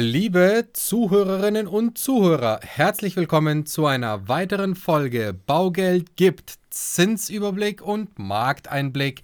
[0.00, 9.22] Liebe Zuhörerinnen und Zuhörer, herzlich willkommen zu einer weiteren Folge Baugeld gibt Zinsüberblick und Markteinblick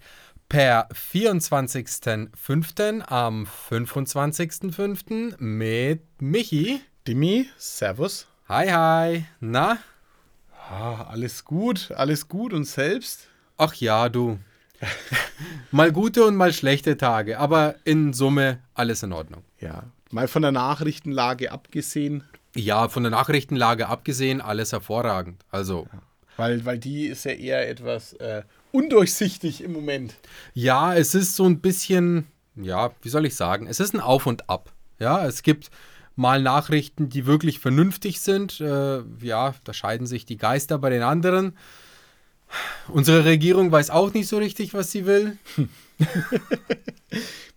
[0.49, 3.03] per 24.05.
[3.03, 5.41] am 25.05.
[5.41, 6.81] mit Michi.
[7.07, 8.27] Dimi, Servus.
[8.49, 9.23] Hi, hi.
[9.39, 9.77] Na?
[10.69, 13.29] Ah, alles gut, alles gut und selbst?
[13.55, 14.39] Ach ja, du.
[15.71, 19.45] mal gute und mal schlechte Tage, aber in Summe alles in Ordnung.
[19.57, 19.83] Ja,
[20.15, 22.23] mal von der Nachrichtenlage abgesehen.
[22.55, 25.43] Ja, von der Nachrichtenlage abgesehen, alles hervorragend.
[25.51, 25.87] Also.
[25.91, 26.01] Ja,
[26.37, 30.15] weil, weil die ist ja eher etwas äh, undurchsichtig im Moment.
[30.53, 34.25] Ja, es ist so ein bisschen, ja, wie soll ich sagen, es ist ein Auf
[34.25, 34.71] und Ab.
[34.99, 35.69] Ja, es gibt
[36.15, 38.61] mal Nachrichten, die wirklich vernünftig sind.
[38.61, 41.57] Äh, ja, da scheiden sich die Geister bei den anderen.
[42.87, 45.37] Unsere Regierung weiß auch nicht so richtig, was sie will.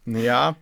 [0.06, 0.56] ja,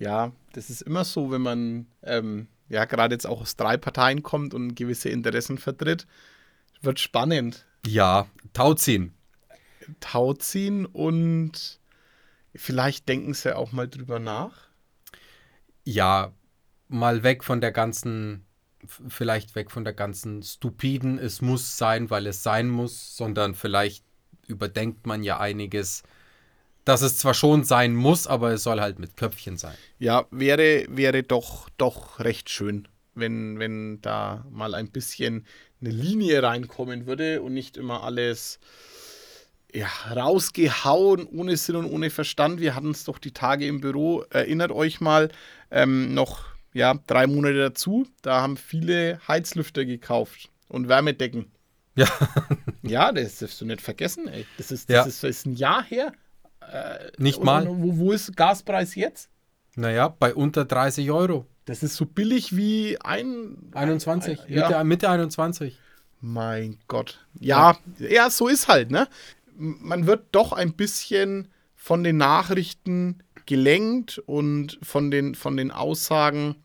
[0.00, 4.22] ja, das ist immer so, wenn man ähm, ja gerade jetzt auch aus drei Parteien
[4.22, 6.06] kommt und gewisse Interessen vertritt.
[6.82, 7.66] Wird spannend.
[7.86, 9.14] Ja, Tauziehen.
[10.00, 11.78] Tauziehen und
[12.54, 14.68] vielleicht denken sie auch mal drüber nach.
[15.84, 16.32] Ja,
[16.88, 18.46] mal weg von der ganzen
[19.08, 24.04] vielleicht weg von der ganzen stupiden, es muss sein, weil es sein muss, sondern vielleicht
[24.46, 26.02] überdenkt man ja einiges,
[26.90, 29.74] dass es zwar schon sein muss, aber es soll halt mit Köpfchen sein.
[29.98, 35.46] Ja, wäre, wäre doch, doch recht schön, wenn, wenn da mal ein bisschen
[35.80, 38.58] eine Linie reinkommen würde und nicht immer alles
[39.72, 42.60] ja, rausgehauen, ohne Sinn und ohne Verstand.
[42.60, 45.30] Wir hatten es doch die Tage im Büro, erinnert euch mal,
[45.70, 48.06] ähm, noch ja, drei Monate dazu.
[48.22, 51.52] Da haben viele Heizlüfter gekauft und Wärmedecken.
[51.94, 52.08] Ja.
[52.82, 54.44] ja, das darfst du nicht vergessen, ey.
[54.56, 55.02] Das ist, das ja.
[55.04, 56.12] ist, das ist ein Jahr her.
[56.60, 57.66] Äh, Nicht mal.
[57.66, 59.28] Wo, wo ist Gaspreis jetzt?
[59.76, 61.46] Naja, bei unter 30 Euro.
[61.64, 63.56] Das ist so billig wie ein.
[63.72, 64.84] 21, ein, ein, Mitte, ja.
[64.84, 65.78] Mitte 21.
[66.20, 67.24] Mein Gott.
[67.38, 69.08] Ja, ja, ja, so ist halt, ne?
[69.56, 76.56] Man wird doch ein bisschen von den Nachrichten gelenkt und von den, von den Aussagen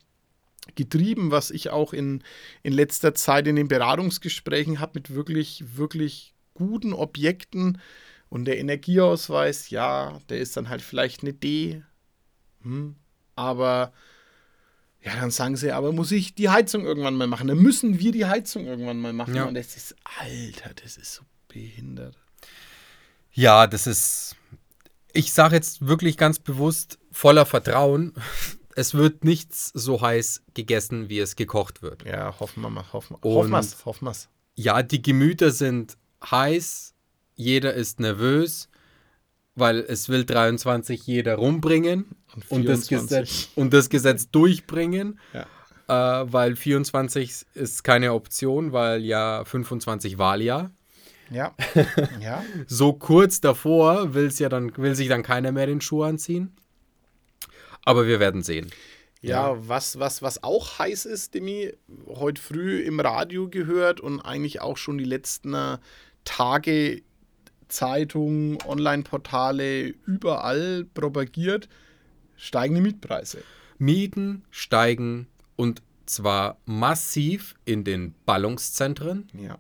[0.76, 2.24] getrieben, was ich auch in,
[2.64, 7.80] in letzter Zeit in den Beratungsgesprächen habe mit wirklich, wirklich guten Objekten.
[8.30, 11.84] Und der Energieausweis, ja, der ist dann halt vielleicht eine D.
[12.62, 12.96] Hm,
[13.36, 13.94] aber
[15.06, 17.48] ja, dann sagen sie, aber muss ich die Heizung irgendwann mal machen?
[17.48, 19.36] Dann müssen wir die Heizung irgendwann mal machen.
[19.36, 19.46] Ja.
[19.46, 22.18] Und das ist, Alter, das ist so behindert.
[23.32, 24.36] Ja, das ist,
[25.14, 28.14] ich sage jetzt wirklich ganz bewusst voller Vertrauen,
[28.76, 32.04] es wird nichts so heiß gegessen, wie es gekocht wird.
[32.04, 34.28] Ja, hoffen wir mal, hoffen, hoffen wir's, hoffen wir's.
[34.56, 35.98] Ja, die Gemüter sind
[36.32, 36.95] heiß,
[37.36, 38.70] jeder ist nervös,
[39.56, 45.20] weil es will 23 jeder rumbringen und, und das, Gesetz, und das Gesetz durchbringen.
[45.34, 45.46] Ja.
[45.88, 50.72] Äh, weil 24 ist keine Option, weil ja 25 Wahljahr.
[51.32, 51.56] Ja.
[52.22, 52.44] ja.
[52.68, 56.56] so kurz davor will's ja dann, will sich dann keiner mehr den Schuh anziehen.
[57.84, 58.72] Aber wir werden sehen.
[59.22, 61.74] Ja, ja, was, was, was auch heiß ist, Demi,
[62.08, 65.78] heute früh im Radio gehört und eigentlich auch schon die letzten äh,
[66.26, 67.02] Tage
[67.68, 71.68] Zeitungen, Online-Portale, überall propagiert,
[72.36, 73.44] steigende Mietpreise.
[73.78, 79.28] Mieten steigen und zwar massiv in den Ballungszentren.
[79.34, 79.58] Ja.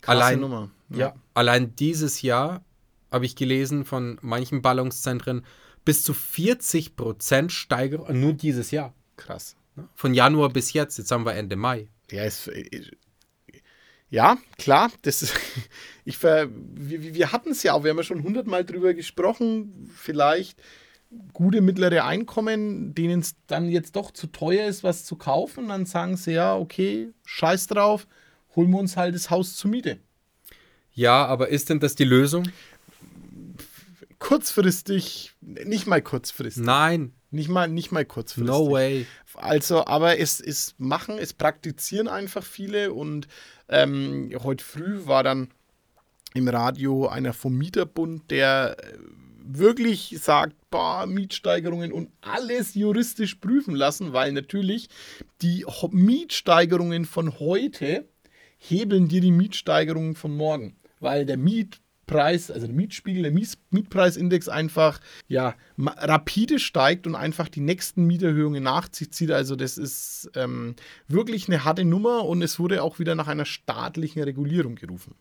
[0.00, 0.70] Krasse allein, Nummer.
[0.90, 0.98] Ja.
[0.98, 1.14] ja.
[1.34, 2.64] Allein dieses Jahr
[3.10, 5.44] habe ich gelesen von manchen Ballungszentren
[5.84, 8.94] bis zu 40 Prozent Steigerung nur dieses Jahr.
[9.16, 9.56] Krass.
[9.94, 10.98] Von Januar bis jetzt.
[10.98, 11.88] Jetzt haben wir Ende Mai.
[12.10, 12.50] Ja, ist,
[14.10, 14.90] ja klar.
[15.02, 15.34] Das ist,
[16.04, 17.84] ich ver, wir, wir hatten es ja auch.
[17.84, 19.90] Wir haben ja schon hundertmal drüber gesprochen.
[19.94, 20.60] Vielleicht
[21.32, 25.68] gute mittlere Einkommen, denen es dann jetzt doch zu teuer ist, was zu kaufen.
[25.68, 28.06] Dann sagen sie ja, okay, scheiß drauf,
[28.54, 29.98] holen wir uns halt das Haus zur Miete.
[30.92, 32.48] Ja, aber ist denn das die Lösung?
[34.18, 36.62] Kurzfristig, nicht mal kurzfristig.
[36.62, 37.14] Nein.
[37.30, 38.50] Nicht mal, nicht mal kurzfristig.
[38.50, 39.06] No way.
[39.34, 43.28] Also, aber es, es machen, es praktizieren einfach viele und
[43.68, 45.48] ähm, heute früh war dann
[46.34, 48.98] im Radio einer vom Mieterbund, der äh,
[49.44, 54.88] wirklich sagt, boah, Mietsteigerungen und alles juristisch prüfen lassen, weil natürlich
[55.42, 58.08] die Mietsteigerungen von heute
[58.58, 61.36] hebeln dir die Mietsteigerungen von morgen weil der
[62.10, 63.32] Mietpreis, also der Mietspiegel, der
[63.70, 69.30] Mietpreisindex einfach ja rapide steigt und einfach die nächsten Mieterhöhungen nachzieht.
[69.30, 70.74] Also das ist ähm,
[71.08, 75.14] wirklich eine harte Nummer und es wurde auch wieder nach einer staatlichen Regulierung gerufen.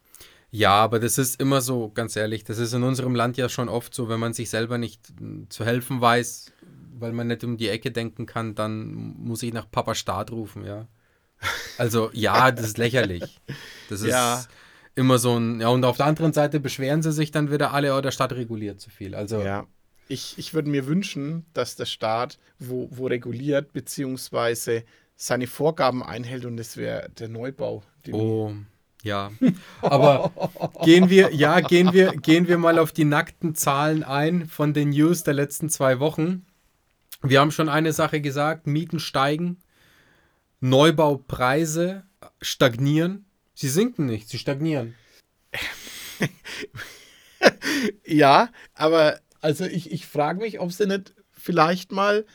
[0.51, 3.69] Ja, aber das ist immer so, ganz ehrlich, das ist in unserem Land ja schon
[3.69, 6.51] oft so, wenn man sich selber nicht hm, zu helfen weiß,
[6.97, 8.87] weil man nicht um die Ecke denken kann, dann
[9.17, 10.87] muss ich nach Papa Staat rufen, ja.
[11.77, 13.39] Also ja, das ist lächerlich.
[13.89, 14.43] Das ist ja.
[14.95, 17.95] Immer so ein, ja, und auf der anderen Seite beschweren sie sich dann wieder alle,
[17.95, 19.15] oh, der Staat reguliert zu viel.
[19.15, 19.65] Also ja.
[20.07, 24.83] Ich, ich würde mir wünschen, dass der Staat wo, wo reguliert, beziehungsweise
[25.15, 27.83] seine Vorgaben einhält und das wäre der Neubau.
[28.11, 28.53] oh,
[29.03, 29.31] ja.
[29.81, 30.31] Aber
[30.83, 34.89] gehen wir, ja, gehen wir, gehen wir mal auf die nackten Zahlen ein von den
[34.89, 36.45] News der letzten zwei Wochen.
[37.21, 39.59] Wir haben schon eine Sache gesagt: Mieten steigen,
[40.59, 42.03] Neubaupreise
[42.41, 43.25] stagnieren.
[43.59, 44.95] Sie sinken nicht, sie stagnieren.
[48.05, 52.25] ja, aber also ich, ich frage mich, ob sie nicht vielleicht mal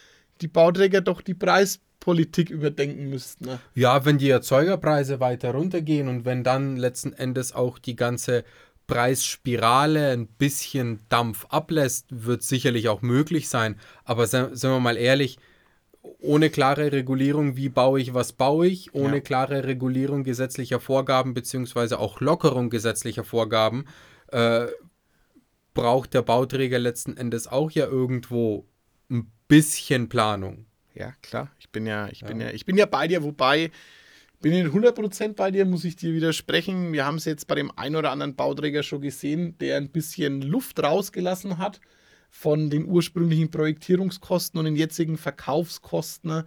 [0.43, 3.47] die Bauträger doch die Preispolitik überdenken müssten.
[3.47, 3.59] Ne?
[3.75, 8.45] Ja, wenn die Erzeugerpreise weiter runtergehen und wenn dann letzten Endes auch die ganze
[8.87, 13.77] Preisspirale ein bisschen Dampf ablässt, wird sicherlich auch möglich sein.
[14.05, 15.39] Aber sind wir mal ehrlich,
[16.21, 19.21] ohne klare Regulierung, wie baue ich, was baue ich, ohne ja.
[19.21, 23.87] klare Regulierung gesetzlicher Vorgaben beziehungsweise auch Lockerung gesetzlicher Vorgaben,
[24.29, 24.67] äh,
[25.73, 28.67] braucht der Bauträger letzten Endes auch ja irgendwo
[29.11, 30.67] ein bisschen Planung.
[30.95, 31.51] Ja, klar.
[31.59, 32.29] Ich bin ja, ich ja.
[32.29, 33.71] bin ja, ich bin ja bei dir, wobei
[34.41, 36.93] bin ich 100% bei dir, muss ich dir widersprechen.
[36.93, 40.43] Wir haben es jetzt bei dem einen oder anderen Bauträger schon gesehen, der ein bisschen
[40.43, 41.81] Luft rausgelassen hat
[42.35, 46.43] von den ursprünglichen Projektierungskosten und den jetzigen Verkaufskosten.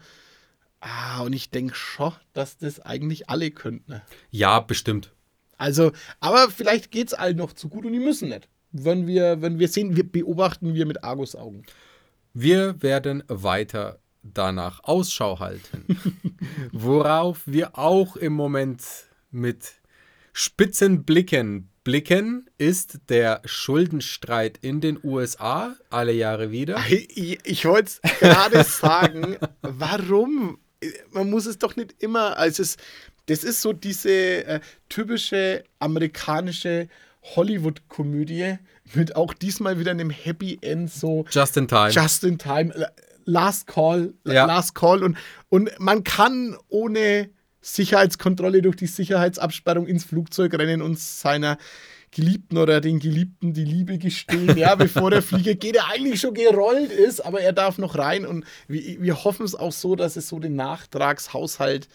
[0.82, 4.02] Ah, und ich denke schon, dass das eigentlich alle könnten.
[4.30, 5.14] Ja, bestimmt.
[5.58, 8.50] Also, aber vielleicht geht es allen noch zu gut und die müssen nicht.
[8.74, 11.66] Wenn wir, wenn wir sehen, wir beobachten wir mit Argusaugen.
[12.34, 15.86] Wir werden weiter danach Ausschau halten.
[16.74, 18.84] Worauf wir auch im Moment
[19.32, 19.76] mit
[20.34, 26.78] spitzen Blicken blicken, ist der Schuldenstreit in den USA alle Jahre wieder.
[26.90, 30.58] Ich, ich wollte es gerade sagen, warum?
[31.12, 32.76] Man muss es doch nicht immer, also es,
[33.28, 36.90] das ist so diese äh, typische amerikanische
[37.38, 38.58] Hollywood-Komödie
[38.94, 41.92] mit auch diesmal wieder einem Happy End, so Just in Time.
[41.92, 42.74] Just in Time,
[43.24, 44.46] Last Call, ja.
[44.46, 45.18] Last Call und,
[45.48, 47.30] und man kann ohne
[47.76, 51.58] Sicherheitskontrolle durch die Sicherheitsabsperrung ins Flugzeug rennen und seiner
[52.12, 56.34] Geliebten oder den Geliebten die Liebe gestehen, ja, bevor der Flieger geht, der eigentlich schon
[56.34, 60.16] gerollt ist, aber er darf noch rein und wir, wir hoffen es auch so, dass
[60.16, 61.90] es so den Nachtragshaushalt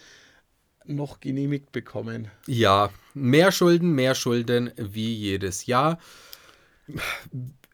[0.85, 2.29] noch genehmigt bekommen.
[2.45, 5.97] Ja, mehr Schulden, mehr Schulden wie jedes Jahr.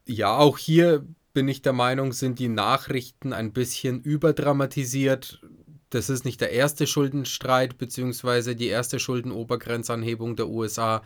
[0.05, 5.41] Ja, auch hier bin ich der Meinung, sind die Nachrichten ein bisschen überdramatisiert
[5.89, 11.03] das ist nicht der erste Schuldenstreit beziehungsweise die erste Schuldenobergrenzanhebung der USA.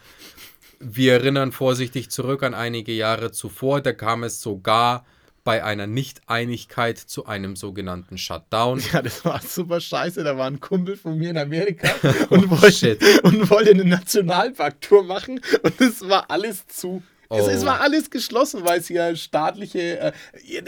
[0.79, 5.05] Wir erinnern vorsichtig zurück an einige Jahre zuvor, da kam es sogar
[5.45, 8.81] bei einer Nichteinigkeit zu einem sogenannten Shutdown.
[8.93, 10.23] Ja, das war super scheiße.
[10.23, 11.89] Da war ein Kumpel von mir in Amerika
[12.29, 17.03] und, oh, wollte, und wollte eine Nationalparktour machen und es war alles zu.
[17.29, 17.37] Oh.
[17.37, 20.11] Es, es, war alles geschlossen, weil es ja staatliche, äh,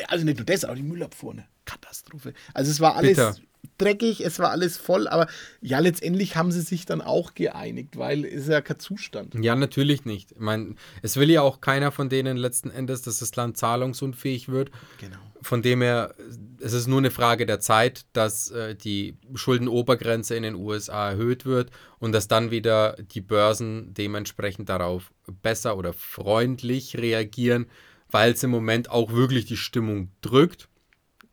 [0.07, 1.45] also nicht nur das, auch die Müllabfuhr, ne?
[1.63, 2.33] Katastrophe.
[2.53, 3.35] Also es war alles Bitter
[3.77, 5.27] dreckig, es war alles voll, aber
[5.62, 9.36] ja, letztendlich haben sie sich dann auch geeinigt, weil es ja kein Zustand.
[9.36, 10.31] Ja, natürlich nicht.
[10.31, 14.50] Ich meine, es will ja auch keiner von denen letzten Endes, dass das Land zahlungsunfähig
[14.50, 14.72] wird.
[15.00, 15.18] Genau.
[15.42, 16.16] Von dem her,
[16.60, 21.45] es ist nur eine Frage der Zeit, dass äh, die Schuldenobergrenze in den USA erhöht
[21.45, 25.11] wird und dass dann wieder die Börsen dementsprechend darauf
[25.44, 27.68] besser oder freundlich reagieren,
[28.09, 30.68] weil es im Moment auch wirklich die Stimmung drückt.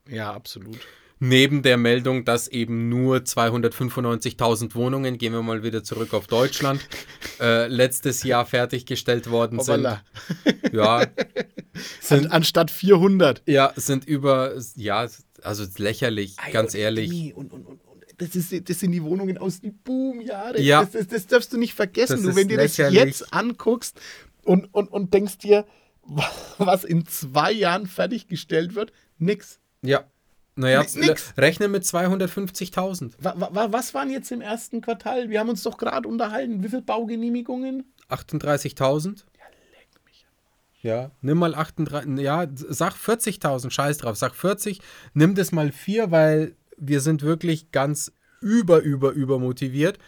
[0.08, 0.78] Ja, absolut.
[1.24, 6.84] Neben der Meldung, dass eben nur 295.000 Wohnungen, gehen wir mal wieder zurück auf Deutschland,
[7.40, 9.86] äh, letztes Jahr fertiggestellt worden sind.
[10.72, 11.06] Ja.
[12.00, 13.44] Sind, An, anstatt 400.
[13.46, 15.06] Ja, sind über, ja,
[15.44, 17.32] also lächerlich, Ei, ganz ehrlich.
[17.36, 17.80] Und, und, und,
[18.18, 20.60] das, ist, das sind die Wohnungen aus den Boomjahren.
[20.60, 20.80] Ja.
[20.80, 22.20] Das, das, das, darfst du nicht vergessen.
[22.24, 24.00] Du, wenn du das jetzt anguckst
[24.42, 25.66] und, und, und denkst dir,
[26.58, 29.60] was in zwei Jahren fertiggestellt wird, nix.
[29.82, 30.04] Ja,
[30.54, 30.84] naja,
[31.36, 33.12] rechne mit 250.000.
[33.18, 35.30] Was waren jetzt im ersten Quartal?
[35.30, 36.62] Wir haben uns doch gerade unterhalten.
[36.62, 37.92] Wie viele Baugenehmigungen?
[38.10, 39.24] 38.000.
[39.38, 40.26] Ja, leck mich.
[40.82, 44.80] Ja, nimm mal 38, ja, sag 40.000, scheiß drauf, sag 40,
[45.14, 49.98] nimm das mal 4, weil wir sind wirklich ganz über, über, über motiviert.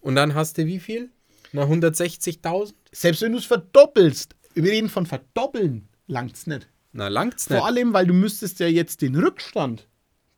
[0.00, 1.10] Und dann hast du wie viel?
[1.52, 2.74] Na, 160.000?
[2.92, 6.68] Selbst wenn du es verdoppelst, wir reden von verdoppeln, langt's nicht.
[6.98, 7.56] Na, langt's nicht.
[7.56, 9.86] Vor allem, weil du müsstest ja jetzt den Rückstand,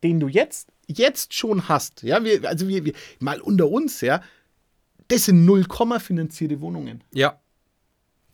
[0.02, 4.23] den du jetzt, jetzt schon hast, ja, wir, also wir, wir, mal unter uns, ja,
[5.09, 5.64] das sind 0,
[5.99, 7.02] finanzierte Wohnungen.
[7.14, 7.40] Ja.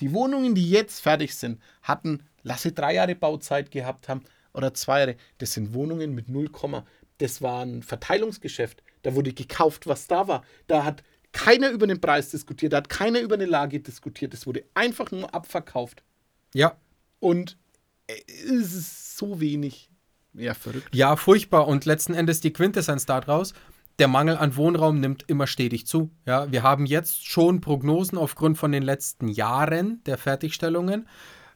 [0.01, 5.17] Die Wohnungen, die jetzt fertig sind, hatten, lasse drei Jahre Bauzeit gehabt haben oder zwei,
[5.39, 6.51] das sind Wohnungen mit 0,
[7.19, 8.83] das war ein Verteilungsgeschäft.
[9.03, 10.43] Da wurde gekauft, was da war.
[10.67, 14.35] Da hat keiner über den Preis diskutiert, da hat keiner über eine Lage diskutiert.
[14.35, 16.03] Es wurde einfach nur abverkauft.
[16.55, 16.77] Ja.
[17.21, 17.57] Und
[18.09, 19.91] es ist so wenig.
[20.35, 20.95] Ja, verrückt.
[20.95, 21.67] Ja, furchtbar.
[21.67, 23.55] Und letzten Endes die Quintessenz daraus.
[23.99, 26.11] Der Mangel an Wohnraum nimmt immer stetig zu.
[26.27, 31.09] Ja, wir haben jetzt schon Prognosen aufgrund von den letzten Jahren der Fertigstellungen.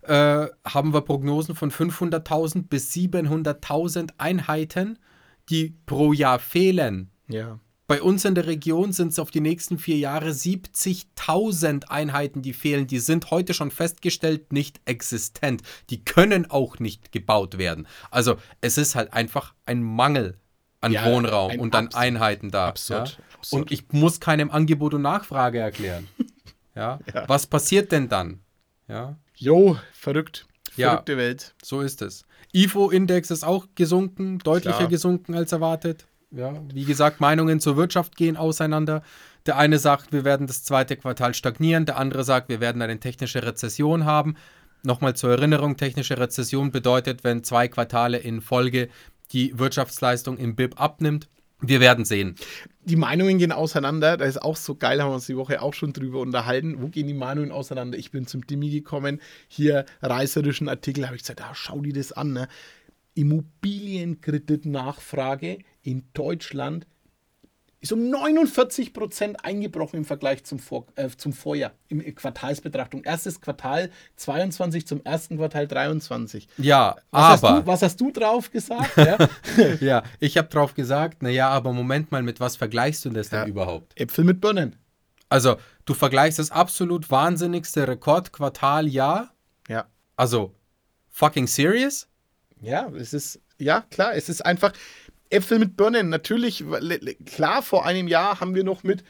[0.02, 4.98] Äh, haben wir Prognosen von 500.000 bis 700.000 Einheiten,
[5.50, 7.10] die pro Jahr fehlen.
[7.28, 7.60] Ja.
[7.90, 12.52] Bei uns in der Region sind es auf die nächsten vier Jahre 70.000 Einheiten, die
[12.52, 12.86] fehlen.
[12.86, 15.62] Die sind heute schon festgestellt nicht existent.
[15.90, 17.88] Die können auch nicht gebaut werden.
[18.12, 20.38] Also es ist halt einfach ein Mangel
[20.80, 22.68] an ja, Wohnraum und an Einheiten da.
[22.68, 23.24] Absurd, ja?
[23.34, 26.06] absurd, Und ich muss keinem Angebot und Nachfrage erklären.
[26.76, 27.00] ja?
[27.12, 27.24] ja?
[27.28, 28.38] Was passiert denn dann?
[28.86, 29.16] Ja.
[29.34, 30.46] Jo, verrückt.
[30.70, 31.56] Verrückte Welt.
[31.60, 32.24] So ist es.
[32.52, 34.88] IFO-Index ist auch gesunken, deutlicher Klar.
[34.90, 36.06] gesunken als erwartet.
[36.32, 39.02] Ja, wie gesagt, Meinungen zur Wirtschaft gehen auseinander.
[39.46, 43.00] Der eine sagt, wir werden das zweite Quartal stagnieren, der andere sagt, wir werden eine
[43.00, 44.36] technische Rezession haben.
[44.82, 48.88] Nochmal zur Erinnerung, technische Rezession bedeutet, wenn zwei Quartale in Folge
[49.32, 51.28] die Wirtschaftsleistung im BIP abnimmt.
[51.62, 52.36] Wir werden sehen.
[52.84, 54.16] Die Meinungen gehen auseinander.
[54.16, 56.80] Das ist auch so geil, haben wir uns die Woche auch schon drüber unterhalten.
[56.80, 57.98] Wo gehen die Meinungen auseinander?
[57.98, 62.12] Ich bin zum Dimi gekommen, hier reißerischen Artikel, habe ich gesagt, ah, schau dir das
[62.12, 62.32] an.
[62.32, 62.48] Ne?
[63.14, 66.86] Immobilienkreditnachfrage in Deutschland
[67.82, 73.04] ist um 49 Prozent eingebrochen im Vergleich zum, Vor äh, zum Vorjahr, in Quartalsbetrachtung.
[73.04, 76.46] Erstes Quartal 22 zum ersten Quartal 23.
[76.58, 77.56] Ja, was aber.
[77.56, 78.90] Hast du, was hast du drauf gesagt?
[78.96, 79.28] Ja,
[79.80, 83.48] ja ich habe drauf gesagt, naja, aber Moment mal, mit was vergleichst du das denn
[83.48, 83.98] überhaupt?
[83.98, 84.76] Äpfel mit Birnen.
[85.30, 85.56] Also,
[85.86, 89.32] du vergleichst das absolut wahnsinnigste Rekordquartaljahr.
[89.68, 89.86] Ja.
[90.16, 90.54] Also,
[91.08, 92.08] fucking serious?
[92.60, 94.72] Ja, es ist, ja, klar, es ist einfach
[95.30, 96.08] Äpfel mit Birnen.
[96.08, 96.64] Natürlich,
[97.24, 99.04] klar, vor einem Jahr haben wir noch mit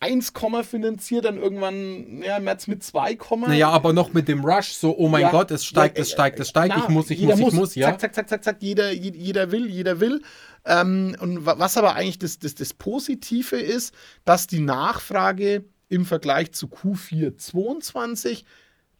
[0.00, 0.32] 1,
[0.62, 4.96] finanziert, dann irgendwann ja, im März mit 2, Naja, aber noch mit dem Rush, so,
[4.96, 7.20] oh mein ja, Gott, es steigt, ja, es steigt, es steigt, na, ich muss, ich
[7.20, 7.90] muss, ich muss, ja.
[7.90, 10.22] Zack, zack, zack, zack, zack, jeder, jeder will, jeder will.
[10.64, 13.94] Ähm, und was aber eigentlich das, das, das Positive ist,
[14.24, 18.46] dass die Nachfrage im Vergleich zu Q4 22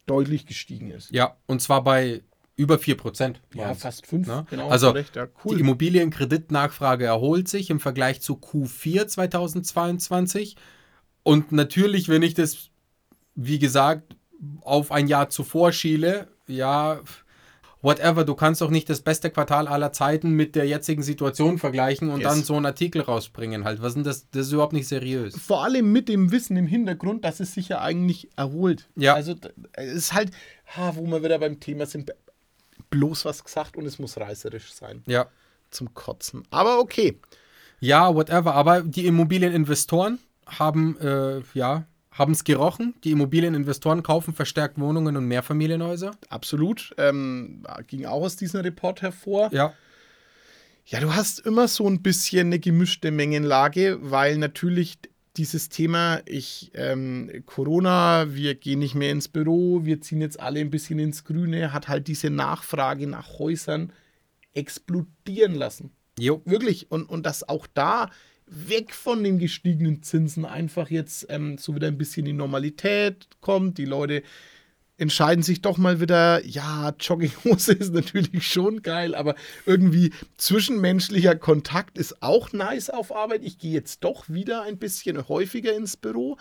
[0.05, 1.11] deutlich gestiegen ist.
[1.11, 2.21] Ja, und zwar bei
[2.61, 3.41] über 4 Prozent.
[3.53, 4.27] Ja, fast 5.
[4.27, 4.45] Ne?
[4.49, 5.55] Genau, also ja, cool.
[5.55, 10.55] die Immobilienkreditnachfrage erholt sich im Vergleich zu Q4 2022.
[11.23, 12.69] Und natürlich, wenn ich das,
[13.35, 14.15] wie gesagt,
[14.61, 17.01] auf ein Jahr zuvor schiele, ja,
[17.81, 22.09] whatever, du kannst doch nicht das beste Quartal aller Zeiten mit der jetzigen Situation vergleichen
[22.09, 22.29] und yes.
[22.29, 23.81] dann so einen Artikel rausbringen halt.
[23.81, 24.29] Was sind das?
[24.31, 25.35] Das ist überhaupt nicht seriös.
[25.37, 28.89] Vor allem mit dem Wissen im Hintergrund, dass es sich ja eigentlich erholt.
[28.95, 29.15] Ja.
[29.15, 29.35] Also
[29.73, 30.31] es ist halt,
[30.93, 32.11] wo wir wieder beim Thema sind,
[32.91, 35.01] bloß was gesagt und es muss reißerisch sein.
[35.07, 35.27] Ja.
[35.71, 36.43] Zum Kotzen.
[36.51, 37.19] Aber okay.
[37.79, 38.53] Ja, whatever.
[38.53, 42.93] Aber die Immobilieninvestoren haben, äh, ja, haben es gerochen.
[43.03, 46.11] Die Immobilieninvestoren kaufen verstärkt Wohnungen und Mehrfamilienhäuser.
[46.29, 46.93] Absolut.
[46.97, 49.49] Ähm, ging auch aus diesem Report hervor.
[49.51, 49.73] Ja.
[50.85, 54.97] Ja, du hast immer so ein bisschen eine gemischte Mengenlage, weil natürlich
[55.37, 60.59] dieses Thema, ich, ähm, Corona, wir gehen nicht mehr ins Büro, wir ziehen jetzt alle
[60.59, 63.93] ein bisschen ins Grüne, hat halt diese Nachfrage nach Häusern
[64.53, 65.91] explodieren lassen.
[66.19, 66.41] Jo.
[66.45, 66.91] Wirklich.
[66.91, 68.09] Und, und dass auch da
[68.45, 73.77] weg von den gestiegenen Zinsen einfach jetzt ähm, so wieder ein bisschen die Normalität kommt,
[73.77, 74.23] die Leute
[75.01, 79.33] entscheiden sich doch mal wieder, ja, Jogginghose ist natürlich schon geil, aber
[79.65, 83.41] irgendwie zwischenmenschlicher Kontakt ist auch nice auf Arbeit.
[83.43, 86.37] Ich gehe jetzt doch wieder ein bisschen häufiger ins Büro.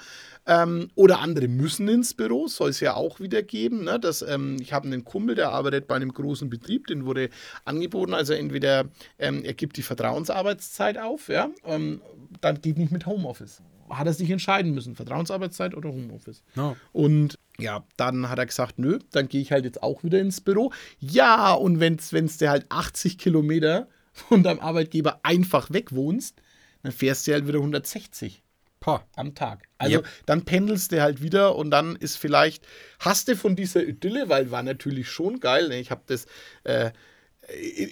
[0.46, 3.84] Ähm, oder andere müssen ins Büro, soll es ja auch wieder geben.
[3.84, 3.98] Ne?
[3.98, 7.30] Das, ähm, ich habe einen Kumpel, der arbeitet bei einem großen Betrieb, den wurde
[7.64, 8.84] angeboten, also entweder
[9.18, 12.02] ähm, er gibt die Vertrauensarbeitszeit auf, ja, ähm,
[12.42, 16.42] dann geht nicht mit Homeoffice hat er sich entscheiden müssen, Vertrauensarbeitszeit oder Homeoffice.
[16.54, 16.76] No.
[16.92, 20.40] Und ja, dann hat er gesagt, nö, dann gehe ich halt jetzt auch wieder ins
[20.40, 20.72] Büro.
[20.98, 26.40] Ja, und wenn es der halt 80 Kilometer von deinem Arbeitgeber einfach weg wohnst,
[26.82, 28.42] dann fährst du halt wieder 160
[28.80, 29.04] Pah.
[29.14, 29.68] am Tag.
[29.78, 30.08] Also yep.
[30.26, 32.66] dann pendelst du halt wieder und dann ist vielleicht,
[32.98, 35.78] hast du von dieser Idylle, weil war natürlich schon geil, ne?
[35.78, 36.26] ich habe das
[36.64, 36.90] äh,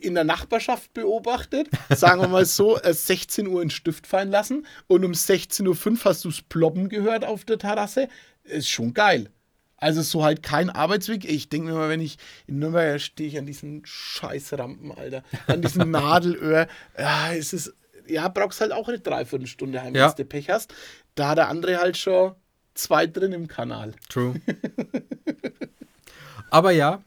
[0.02, 5.04] in der Nachbarschaft beobachtet, sagen wir mal so, 16 Uhr in Stift fallen lassen und
[5.04, 8.08] um 16.05 Uhr hast du es ploppen gehört auf der Terrasse.
[8.44, 9.30] Ist schon geil.
[9.78, 11.24] Also so halt kein Arbeitsweg.
[11.24, 15.62] Ich denke mir mal, wenn ich in Nürnberg stehe ich an diesen Scheißrampen, Alter, an
[15.62, 16.66] diesem Nadelöhr.
[16.98, 17.72] Ja, es ist,
[18.08, 20.10] ja, brauchst halt auch eine Dreiviertelstunde heim, ja.
[20.10, 20.74] du Pech hast.
[21.14, 22.34] Da hat der andere halt schon
[22.74, 23.92] zwei drin im Kanal.
[24.08, 24.40] True.
[26.50, 27.02] Aber ja,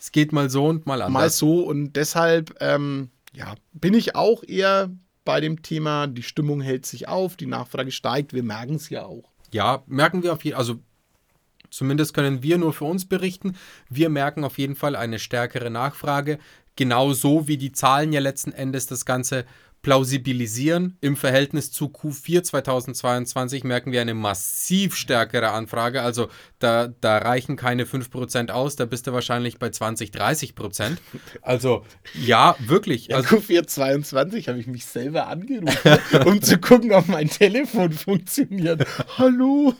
[0.00, 1.12] Es geht mal so und mal anders.
[1.12, 4.90] Mal so und deshalb ähm, ja, bin ich auch eher
[5.24, 9.04] bei dem Thema, die Stimmung hält sich auf, die Nachfrage steigt, wir merken es ja
[9.04, 9.30] auch.
[9.52, 10.60] Ja, merken wir auf jeden Fall.
[10.60, 10.80] Also
[11.76, 13.56] zumindest können wir nur für uns berichten.
[13.88, 16.38] Wir merken auf jeden Fall eine stärkere Nachfrage.
[16.76, 19.44] Genauso wie die Zahlen ja letzten Endes das Ganze
[19.84, 20.96] plausibilisieren.
[21.00, 26.02] Im Verhältnis zu Q4 2022 merken wir eine massiv stärkere Anfrage.
[26.02, 26.28] Also
[26.58, 30.96] da, da reichen keine 5% aus, da bist du wahrscheinlich bei 20, 30%.
[31.42, 33.08] Also ja, wirklich.
[33.08, 37.92] Ja, also, Q4 22 habe ich mich selber angerufen, um zu gucken, ob mein Telefon
[37.92, 38.86] funktioniert.
[39.18, 39.74] Hallo?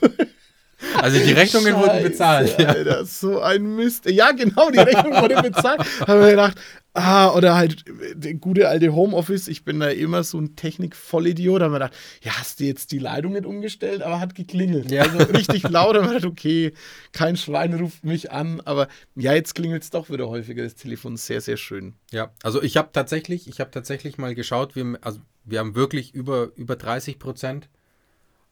[1.00, 2.58] Also die Rechnungen Scheiße, wurden bezahlt.
[2.58, 2.68] Ja.
[2.68, 4.06] Alter, so ein Mist.
[4.06, 5.80] Ja, genau, die Rechnung wurde bezahlt.
[6.06, 6.58] Haben wir gedacht,
[6.94, 9.48] ah, oder halt der gute alte Homeoffice.
[9.48, 11.60] Ich bin da immer so ein Technik-Vollidiot.
[11.60, 14.90] Da haben wir gedacht, ja, hast du jetzt die Leitung nicht umgestellt, aber hat geklingelt.
[14.90, 15.02] Ja.
[15.02, 15.96] Also richtig laut.
[15.96, 16.72] Haben wir gedacht, okay,
[17.12, 18.60] kein Schwein ruft mich an.
[18.64, 20.62] Aber ja, jetzt klingelt es doch wieder häufiger.
[20.62, 21.94] Das Telefon ist sehr, sehr schön.
[22.12, 26.14] Ja, also ich habe tatsächlich, ich habe tatsächlich mal geschaut, wir, also wir haben wirklich
[26.14, 27.68] über, über 30 Prozent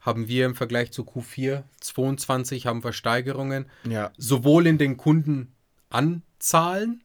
[0.02, 3.66] haben wir im Vergleich zu Q4 22 haben wir Steigerungen.
[3.88, 4.10] Ja.
[4.18, 7.02] Sowohl in den Kundenanzahlen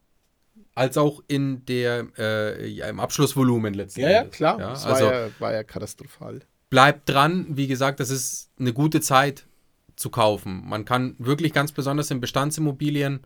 [0.75, 4.13] als auch in der äh, ja, im Abschlussvolumen letztendlich.
[4.13, 4.59] Ja, ja, klar.
[4.59, 6.41] Ja, das also, war, ja, war ja katastrophal.
[6.69, 9.45] Bleibt dran, wie gesagt, das ist eine gute Zeit
[9.95, 10.63] zu kaufen.
[10.67, 13.21] Man kann wirklich ganz besonders im Bestandsimmobilien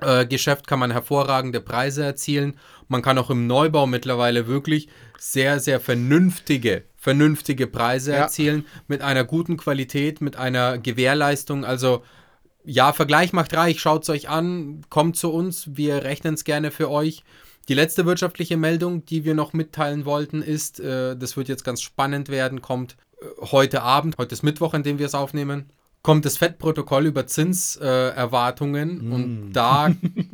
[0.00, 2.58] äh, Geschäft kann man hervorragende Preise erzielen.
[2.88, 4.88] Man kann auch im Neubau mittlerweile wirklich
[5.18, 8.16] sehr, sehr vernünftige, vernünftige Preise ja.
[8.20, 11.66] erzielen mit einer guten Qualität, mit einer Gewährleistung.
[11.66, 12.02] Also
[12.64, 16.70] ja, Vergleich macht reich, schaut es euch an, kommt zu uns, wir rechnen es gerne
[16.70, 17.22] für euch.
[17.68, 21.82] Die letzte wirtschaftliche Meldung, die wir noch mitteilen wollten, ist, äh, das wird jetzt ganz
[21.82, 25.70] spannend werden, kommt äh, heute Abend, heute ist Mittwoch, an dem wir es aufnehmen
[26.02, 29.12] kommt das FED-Protokoll über Zinserwartungen äh, mm.
[29.12, 29.90] und da,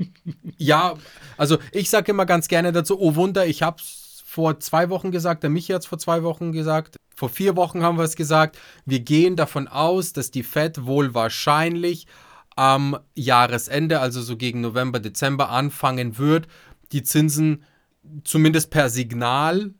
[0.58, 0.94] ja,
[1.36, 5.10] also ich sage immer ganz gerne dazu, oh Wunder, ich habe es vor zwei Wochen
[5.10, 8.14] gesagt, der Michi hat es vor zwei Wochen gesagt, vor vier Wochen haben wir es
[8.14, 8.56] gesagt,
[8.86, 12.06] wir gehen davon aus, dass die FED wohl wahrscheinlich
[12.54, 16.46] am Jahresende, also so gegen November, Dezember anfangen wird,
[16.92, 17.64] die Zinsen
[18.22, 19.74] zumindest per Signal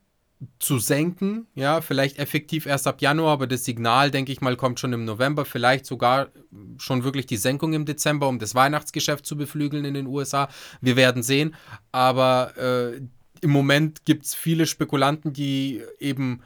[0.59, 1.47] zu senken.
[1.55, 5.05] Ja, vielleicht effektiv erst ab Januar, aber das Signal, denke ich mal, kommt schon im
[5.05, 6.31] November, vielleicht sogar
[6.77, 10.49] schon wirklich die Senkung im Dezember, um das Weihnachtsgeschäft zu beflügeln in den USA.
[10.81, 11.55] Wir werden sehen.
[11.93, 13.01] Aber äh,
[13.41, 16.43] im Moment gibt es viele Spekulanten, die eben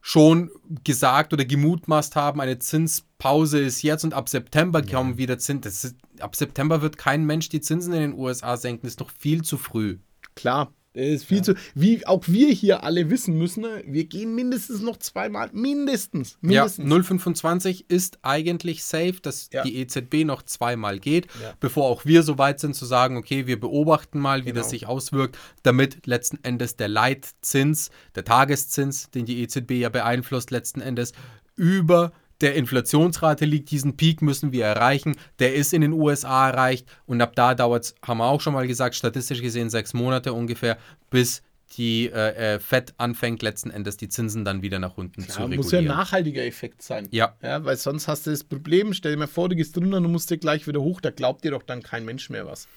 [0.00, 0.50] schon
[0.84, 4.96] gesagt oder gemutmaßt haben, eine Zinspause ist jetzt und ab September ja.
[4.96, 5.98] kommen wieder Zinsen.
[6.20, 9.58] Ab September wird kein Mensch die Zinsen in den USA senken, ist noch viel zu
[9.58, 9.98] früh.
[10.36, 11.42] Klar, ist viel ja.
[11.42, 16.38] zu, wie auch wir hier alle wissen müssen, ne, wir gehen mindestens noch zweimal, mindestens.
[16.40, 16.90] mindestens.
[16.90, 19.62] Ja, 0,25 ist eigentlich safe, dass ja.
[19.62, 21.28] die EZB noch zweimal geht,
[21.60, 24.60] bevor auch wir so weit sind zu sagen, okay, wir beobachten mal, wie genau.
[24.60, 30.50] das sich auswirkt, damit letzten Endes der Leitzins, der Tageszins, den die EZB ja beeinflusst,
[30.50, 31.12] letzten Endes
[31.56, 35.16] über der Inflationsrate liegt, diesen Peak müssen wir erreichen.
[35.38, 38.52] Der ist in den USA erreicht und ab da dauert es, haben wir auch schon
[38.52, 40.78] mal gesagt, statistisch gesehen sechs Monate ungefähr,
[41.10, 41.42] bis
[41.76, 45.42] die äh, äh, Fed anfängt, letzten Endes die Zinsen dann wieder nach unten Klar, zu
[45.42, 45.56] regulieren.
[45.56, 47.08] muss ja ein nachhaltiger Effekt sein.
[47.10, 47.34] Ja.
[47.42, 47.64] ja.
[47.64, 50.30] Weil sonst hast du das Problem, stell dir mal vor, du gehst drunter und musst
[50.30, 52.68] dir gleich wieder hoch, da glaubt dir doch dann kein Mensch mehr was.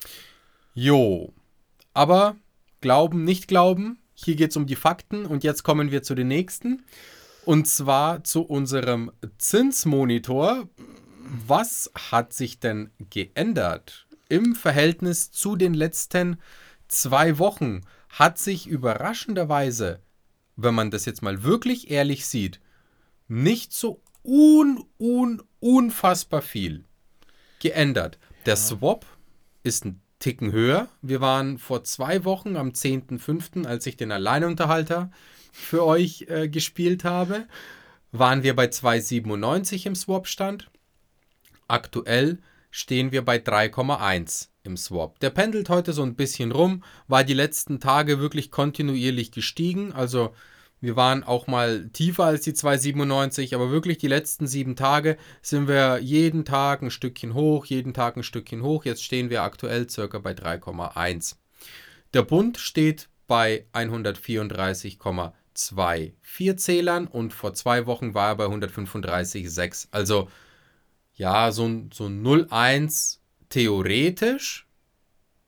[0.74, 1.34] Jo.
[1.94, 2.36] Aber
[2.82, 6.28] glauben, nicht glauben, hier geht es um die Fakten und jetzt kommen wir zu den
[6.28, 6.84] nächsten.
[7.46, 10.70] Und zwar zu unserem Zinsmonitor.
[11.48, 16.40] Was hat sich denn geändert im Verhältnis zu den letzten
[16.88, 17.82] zwei Wochen?
[18.10, 20.00] Hat sich überraschenderweise,
[20.56, 22.60] wenn man das jetzt mal wirklich ehrlich sieht,
[23.28, 26.86] nicht so un, un, unfassbar viel
[27.60, 28.18] geändert.
[28.46, 29.06] Der Swap
[29.64, 30.90] ist ein Ticken höher.
[31.02, 35.12] Wir waren vor zwei Wochen am 10.05., als ich den Alleinunterhalter
[35.52, 37.48] für euch äh, gespielt habe,
[38.12, 40.70] waren wir bei 2,97 im Swap-Stand.
[41.68, 42.40] Aktuell
[42.72, 45.20] stehen wir bei 3,1 im Swap.
[45.20, 49.94] Der pendelt heute so ein bisschen rum, war die letzten Tage wirklich kontinuierlich gestiegen.
[49.94, 50.34] Also
[50.82, 55.68] wir waren auch mal tiefer als die 2,97, aber wirklich die letzten sieben Tage sind
[55.68, 58.86] wir jeden Tag ein Stückchen hoch, jeden Tag ein Stückchen hoch.
[58.86, 61.36] Jetzt stehen wir aktuell circa bei 3,1.
[62.14, 69.88] Der Bund steht bei 134,1 zwei Vierzählern und vor zwei Wochen war er bei 135,6.
[69.92, 70.30] Also
[71.14, 73.18] ja, so ein, so 0,1
[73.50, 74.66] theoretisch.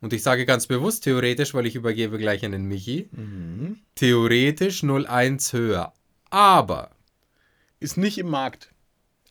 [0.01, 3.07] Und ich sage ganz bewusst theoretisch, weil ich übergebe gleich an den Michi.
[3.11, 3.79] Mhm.
[3.95, 5.93] Theoretisch 0,1 höher.
[6.29, 6.91] Aber.
[7.79, 8.70] Ist nicht im Markt.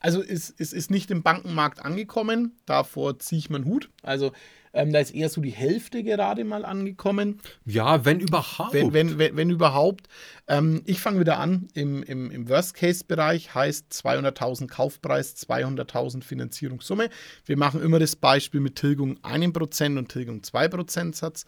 [0.00, 3.90] Also es, es ist nicht im Bankenmarkt angekommen, davor ziehe ich meinen Hut.
[4.02, 4.32] Also
[4.72, 7.40] ähm, da ist eher so die Hälfte gerade mal angekommen.
[7.66, 8.72] Ja, wenn überhaupt.
[8.72, 10.08] Wenn, wenn, wenn, wenn überhaupt.
[10.46, 17.10] Ähm, ich fange wieder an im, im, im Worst-Case-Bereich, heißt 200.000 Kaufpreis, 200.000 Finanzierungssumme.
[17.44, 21.46] Wir machen immer das Beispiel mit Tilgung 1% und Tilgung 2% Satz.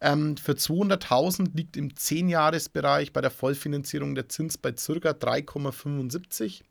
[0.00, 4.78] Ähm, für 200.000 liegt im 10-Jahres-Bereich bei der Vollfinanzierung der Zins bei ca.
[4.78, 6.62] 3,75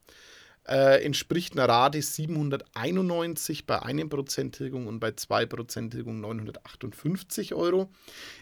[0.67, 7.89] äh, entspricht einer Rate 791 bei 1% Tilgung und bei 2% Tilgung 958 Euro.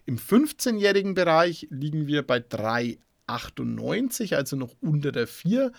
[0.06, 5.72] Im 15-jährigen Bereich liegen wir bei 398, also noch unter der 4.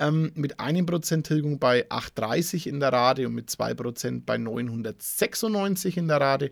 [0.00, 6.08] Ähm, mit 1% Tilgung bei 830 in der Rate und mit 2% bei 996 in
[6.08, 6.50] der Rate.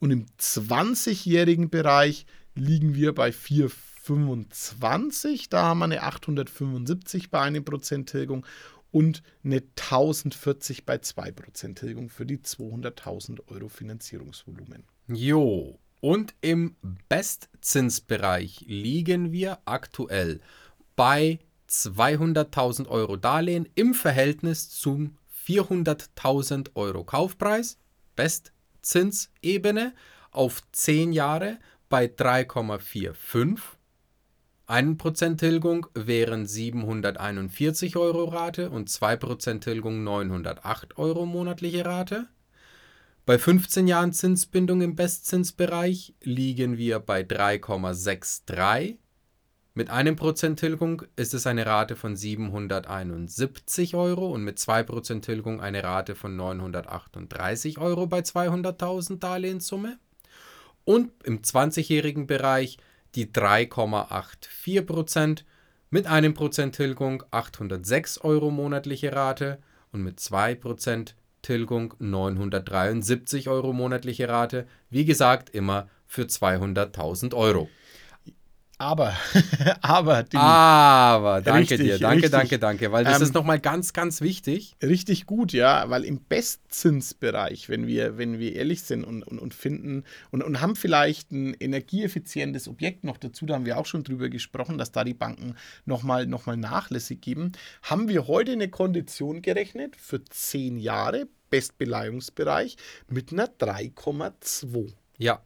[0.00, 5.48] Und im 20-jährigen Bereich liegen wir bei 425.
[5.48, 8.44] Da haben wir eine 875 bei 1% Tilgung
[8.94, 14.84] und eine 1040 bei 2% Tilgung für die 200.000 Euro Finanzierungsvolumen.
[15.08, 16.76] Jo, und im
[17.08, 20.40] Bestzinsbereich liegen wir aktuell
[20.94, 27.78] bei 200.000 Euro Darlehen im Verhältnis zum 400.000 Euro Kaufpreis,
[28.14, 29.92] Bestzinsebene
[30.30, 33.58] auf 10 Jahre bei 3,45
[34.66, 42.28] 1% Tilgung wären 741 Euro Rate und 2% Tilgung 908 Euro monatliche Rate.
[43.26, 48.96] Bei 15 Jahren Zinsbindung im Bestzinsbereich liegen wir bei 3,63.
[49.74, 55.84] Mit 1% Tilgung ist es eine Rate von 771 Euro und mit 2% Tilgung eine
[55.84, 59.98] Rate von 938 Euro bei 200.000 Darlehenssumme.
[60.84, 62.78] Und im 20-jährigen Bereich
[63.14, 65.44] die 3,84%
[65.90, 69.58] mit einem Prozent Tilgung 806 Euro monatliche Rate
[69.92, 74.66] und mit 2% Tilgung 973 Euro monatliche Rate.
[74.90, 77.68] Wie gesagt, immer für 200.000 Euro.
[78.76, 79.16] Aber,
[79.82, 82.30] aber, aber, danke richtig, dir, danke, richtig.
[82.32, 84.74] danke, danke, weil das ähm, ist nochmal ganz, ganz wichtig.
[84.82, 89.54] Richtig gut, ja, weil im Bestzinsbereich, wenn wir, wenn wir ehrlich sind und, und, und
[89.54, 94.02] finden und, und haben vielleicht ein energieeffizientes Objekt noch dazu, da haben wir auch schon
[94.02, 98.68] drüber gesprochen, dass da die Banken nochmal noch mal nachlässig geben, haben wir heute eine
[98.68, 102.76] Kondition gerechnet für 10 Jahre, Bestbeleihungsbereich,
[103.08, 104.94] mit einer 3,2.
[105.18, 105.42] Ja.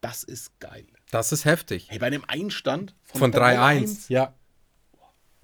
[0.00, 0.86] Das ist geil.
[1.14, 1.86] Das ist heftig.
[1.90, 4.06] Hey, bei einem Einstand von, von 3-1.
[4.08, 4.34] Ja.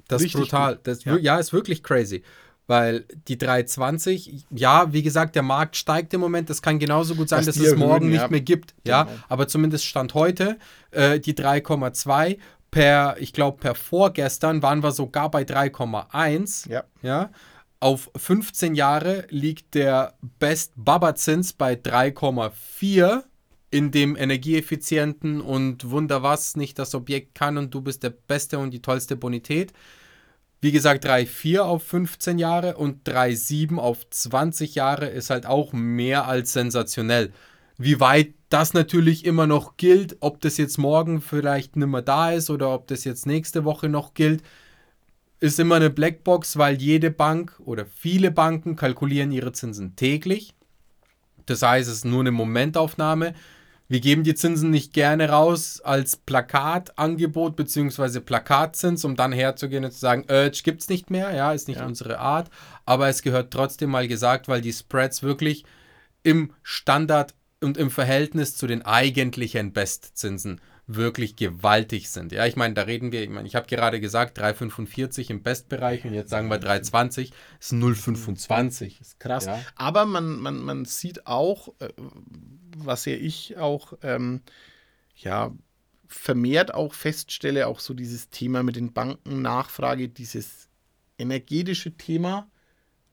[0.08, 0.80] Das Richtig ist brutal.
[0.82, 1.16] Das ja.
[1.16, 2.24] ja, ist wirklich crazy.
[2.66, 6.50] Weil die 320, ja, wie gesagt, der Markt steigt im Moment.
[6.50, 8.28] Das kann genauso gut sein, dass, dass es morgen erhöhen, nicht ja.
[8.28, 8.74] mehr gibt.
[8.84, 9.16] Ja, genau.
[9.28, 10.58] aber zumindest Stand heute
[10.90, 12.38] äh, die 3,2
[12.72, 16.68] per, ich glaube, per vorgestern waren wir sogar bei 3,1.
[16.68, 16.82] Ja.
[17.02, 17.30] ja.
[17.78, 23.22] Auf 15 Jahre liegt der Best Baba Zins bei 3,4
[23.70, 28.58] in dem energieeffizienten und wunder was nicht das Objekt kann und du bist der beste
[28.58, 29.72] und die tollste Bonität.
[30.60, 36.26] Wie gesagt, 3,4 auf 15 Jahre und 3,7 auf 20 Jahre ist halt auch mehr
[36.26, 37.32] als sensationell.
[37.78, 42.32] Wie weit das natürlich immer noch gilt, ob das jetzt morgen vielleicht nicht mehr da
[42.32, 44.42] ist oder ob das jetzt nächste Woche noch gilt,
[45.38, 50.52] ist immer eine Blackbox, weil jede Bank oder viele Banken kalkulieren ihre Zinsen täglich.
[51.46, 53.34] Das heißt, es ist nur eine Momentaufnahme
[53.90, 58.20] wir geben die Zinsen nicht gerne raus als Plakatangebot bzw.
[58.20, 61.80] Plakatzins, um dann herzugehen und zu sagen, äh, gibt es nicht mehr, ja, ist nicht
[61.80, 61.86] ja.
[61.86, 62.50] unsere Art.
[62.86, 65.64] Aber es gehört trotzdem mal gesagt, weil die Spreads wirklich
[66.22, 70.60] im Standard und im Verhältnis zu den eigentlichen Bestzinsen
[70.96, 72.32] wirklich gewaltig sind.
[72.32, 76.04] Ja, ich meine, da reden wir, ich meine, ich habe gerade gesagt, 3,45 im Bestbereich
[76.04, 79.00] und jetzt sagen wir 3,20 ist 0,25.
[79.00, 79.46] Ist krass.
[79.46, 79.60] Ja.
[79.76, 81.88] Aber man, man, man sieht auch, äh,
[82.76, 84.42] was ja ich auch ähm,
[85.16, 85.52] ja,
[86.06, 90.68] vermehrt auch feststelle, auch so dieses Thema mit den Banken, Nachfrage, dieses
[91.18, 92.50] energetische Thema.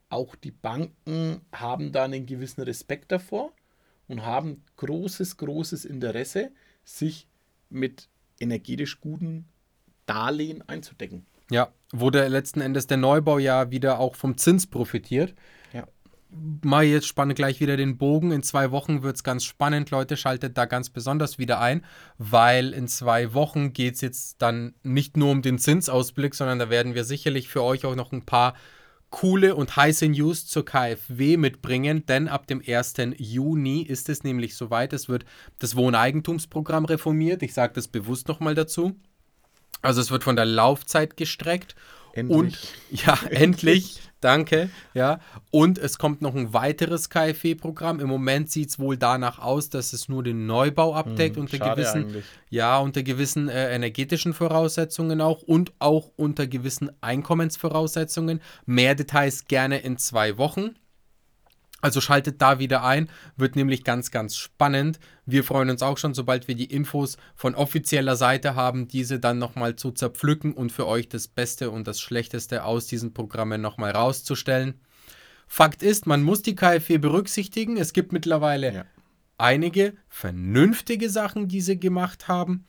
[0.10, 3.52] Auch die Banken haben da einen gewissen Respekt davor
[4.08, 6.52] und haben großes, großes Interesse,
[6.84, 7.28] sich
[7.69, 9.47] mit energetisch guten
[10.06, 11.25] Darlehen einzudecken.
[11.49, 15.34] Ja, wo der letzten Endes der Neubau ja wieder auch vom Zins profitiert.
[15.71, 15.88] Ja.
[16.30, 18.32] Mal jetzt spanne gleich wieder den Bogen.
[18.32, 19.91] In zwei Wochen wird es ganz spannend.
[19.91, 21.86] Leute, schaltet da ganz besonders wieder ein,
[22.17, 26.69] weil in zwei Wochen geht es jetzt dann nicht nur um den Zinsausblick, sondern da
[26.69, 28.56] werden wir sicherlich für euch auch noch ein paar
[29.10, 32.96] coole und heiße News zur KfW mitbringen, denn ab dem 1.
[33.17, 34.93] Juni ist es nämlich soweit.
[34.93, 35.26] Es wird
[35.60, 37.41] das Wohneigentumsprogramm reformiert.
[37.41, 38.96] Ich sage das bewusst nochmal dazu.
[39.82, 41.76] Also es wird von der Laufzeit gestreckt
[42.17, 42.38] Endlich.
[42.38, 42.58] Und
[43.06, 43.99] ja, endlich.
[44.19, 44.71] Danke.
[44.95, 45.19] Ja.
[45.51, 47.99] Und es kommt noch ein weiteres KfW-Programm.
[47.99, 51.60] Im Moment sieht es wohl danach aus, dass es nur den Neubau abdeckt hm, unter
[51.60, 52.25] gewissen, eigentlich.
[52.49, 58.41] ja, unter gewissen äh, energetischen Voraussetzungen auch und auch unter gewissen Einkommensvoraussetzungen.
[58.65, 60.75] Mehr Details gerne in zwei Wochen.
[61.80, 65.00] Also schaltet da wieder ein, wird nämlich ganz, ganz spannend.
[65.28, 69.38] Wir freuen uns auch schon, sobald wir die Infos von offizieller Seite haben, diese dann
[69.38, 73.92] nochmal zu zerpflücken und für euch das Beste und das Schlechteste aus diesen Programmen nochmal
[73.92, 74.80] rauszustellen.
[75.48, 77.78] Fakt ist, man muss die KfW berücksichtigen.
[77.78, 78.86] Es gibt mittlerweile ja.
[79.38, 82.66] einige vernünftige Sachen, die sie gemacht haben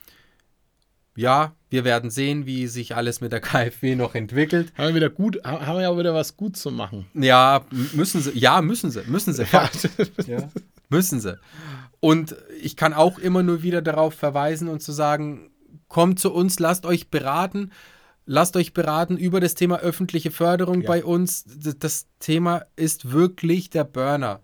[1.19, 4.71] ja, wir werden sehen, wie sich alles mit der KfW noch entwickelt.
[4.77, 7.07] Haben wir wieder gut, haben wir ja wieder was gut zu machen.
[7.13, 8.31] Ja, müssen sie.
[8.37, 9.03] Ja, müssen sie.
[9.05, 9.43] Müssen sie.
[9.51, 9.69] Ja.
[10.25, 10.49] ja.
[10.87, 11.37] Müssen sie.
[11.99, 15.51] Und ich kann auch immer nur wieder darauf verweisen und zu sagen,
[15.89, 17.71] kommt zu uns, lasst euch beraten.
[18.25, 20.87] Lasst euch beraten über das Thema öffentliche Förderung ja.
[20.87, 21.45] bei uns.
[21.79, 24.41] Das Thema ist wirklich der Burner.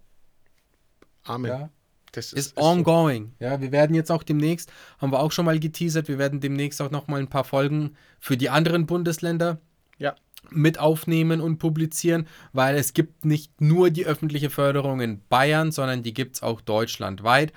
[1.23, 1.51] Amen.
[1.51, 1.69] Ja?
[2.15, 3.33] Das ist, ist ongoing.
[3.39, 3.45] So.
[3.45, 6.81] Ja, wir werden jetzt auch demnächst, haben wir auch schon mal geteasert, wir werden demnächst
[6.81, 9.59] auch noch mal ein paar Folgen für die anderen Bundesländer
[9.97, 10.15] ja.
[10.49, 16.03] mit aufnehmen und publizieren, weil es gibt nicht nur die öffentliche Förderung in Bayern, sondern
[16.03, 17.51] die gibt es auch deutschlandweit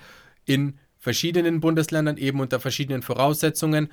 [0.45, 3.89] in verschiedenen Bundesländern, eben unter verschiedenen Voraussetzungen.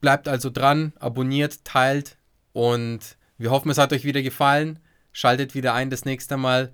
[0.00, 2.16] Bleibt also dran, abonniert, teilt
[2.52, 4.78] und wir hoffen, es hat euch wieder gefallen.
[5.10, 6.72] Schaltet wieder ein das nächste Mal.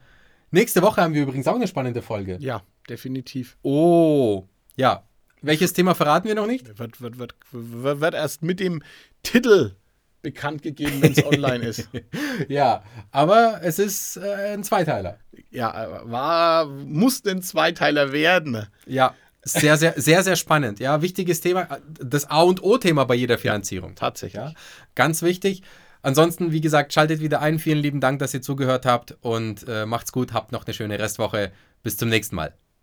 [0.51, 2.37] Nächste Woche haben wir übrigens auch eine spannende Folge.
[2.41, 3.57] Ja, definitiv.
[3.63, 5.05] Oh, ja.
[5.41, 6.79] Welches Thema verraten wir noch nicht?
[6.79, 8.83] Wird, wird, wird, wird erst mit dem
[9.23, 9.77] Titel
[10.21, 11.89] bekannt gegeben, wenn es online ist.
[12.49, 15.19] Ja, aber es ist äh, ein Zweiteiler.
[15.51, 18.67] Ja, war, muss ein Zweiteiler werden.
[18.87, 20.81] Ja, sehr, sehr, sehr, sehr spannend.
[20.81, 21.79] Ja, wichtiges Thema.
[21.89, 23.95] Das A und O-Thema bei jeder Finanzierung.
[23.95, 24.43] Tatsächlich.
[24.43, 24.53] Ja,
[24.95, 25.63] ganz wichtig.
[26.03, 27.59] Ansonsten, wie gesagt, schaltet wieder ein.
[27.59, 30.33] Vielen lieben Dank, dass ihr zugehört habt und äh, macht's gut.
[30.33, 31.53] Habt noch eine schöne Restwoche.
[31.83, 32.55] Bis zum nächsten Mal.